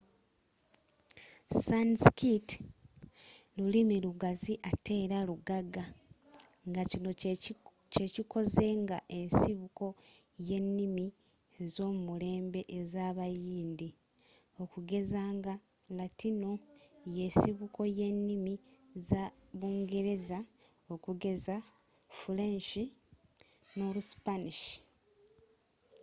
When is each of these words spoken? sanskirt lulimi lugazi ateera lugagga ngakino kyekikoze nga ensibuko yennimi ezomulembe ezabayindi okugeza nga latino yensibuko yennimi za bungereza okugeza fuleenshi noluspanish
sanskirt 1.65 2.47
lulimi 3.57 3.95
lugazi 4.05 4.53
ateera 4.71 5.17
lugagga 5.29 5.83
ngakino 6.69 7.09
kyekikoze 7.93 8.67
nga 8.81 8.97
ensibuko 9.19 9.85
yennimi 10.49 11.05
ezomulembe 11.61 12.61
ezabayindi 12.79 13.89
okugeza 14.63 15.21
nga 15.37 15.53
latino 15.97 16.51
yensibuko 17.17 17.81
yennimi 17.99 18.53
za 19.07 19.23
bungereza 19.59 20.39
okugeza 20.93 21.55
fuleenshi 22.19 22.83
noluspanish 23.77 24.63